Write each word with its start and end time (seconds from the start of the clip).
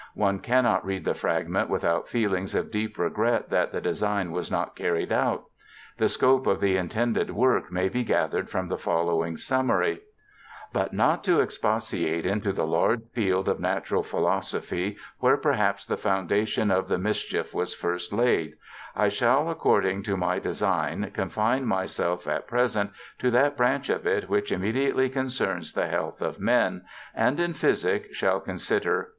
One 0.15 0.39
cannot 0.39 0.83
read 0.83 1.05
the 1.05 1.13
fragment 1.13 1.69
without 1.69 2.07
feelings 2.07 2.55
of 2.55 2.71
deep 2.71 2.97
regret 2.97 3.51
that 3.51 3.71
the 3.71 3.79
design 3.79 4.31
was 4.31 4.49
not 4.49 4.75
carried 4.75 5.11
out. 5.11 5.43
The 5.99 6.09
scope 6.09 6.47
of 6.47 6.59
the 6.59 6.75
intended 6.75 7.29
work 7.29 7.71
may 7.71 7.87
be 7.87 8.03
gathered 8.03 8.49
from 8.49 8.67
the 8.67 8.79
following 8.79 9.37
summary:' 9.37 10.01
But, 10.73 10.91
not 10.91 11.23
to 11.25 11.39
expatiate 11.39 12.25
into 12.25 12.51
the 12.51 12.65
large 12.65 13.01
field 13.13 13.45
JOHN 13.45 13.45
LOCKE 13.45 13.47
99 13.47 13.51
of 13.51 13.59
natural 13.79 14.01
philosophy, 14.01 14.97
where 15.19 15.37
perhaps 15.37 15.85
the 15.85 15.97
foundation 15.97 16.71
of 16.71 16.87
the 16.87 16.97
mischief 16.97 17.53
was 17.53 17.75
first 17.75 18.11
laid, 18.11 18.55
I 18.95 19.07
shall, 19.07 19.51
according 19.51 20.01
to 20.05 20.17
my 20.17 20.39
design, 20.39 21.11
confine 21.13 21.67
myself 21.67 22.27
at 22.27 22.47
present 22.47 22.89
to 23.19 23.29
that 23.29 23.55
branch 23.55 23.87
of 23.89 24.07
it 24.07 24.27
which 24.27 24.51
immediately 24.51 25.09
concerns 25.09 25.73
the 25.73 25.85
health 25.85 26.23
of 26.23 26.39
men; 26.39 26.85
and, 27.13 27.39
in 27.39 27.53
physic, 27.53 28.11
shall 28.15 28.39
consider: 28.39 29.09
i. 29.09 29.09